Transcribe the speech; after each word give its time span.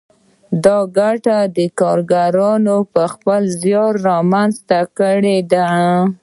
دا 0.63 0.77
ګټه 0.97 1.37
کارګرانو 1.79 2.77
په 2.93 3.03
خپل 3.13 3.41
زیار 3.61 3.91
رامنځته 4.07 4.79
کړې 4.97 5.37
ده 5.51 5.67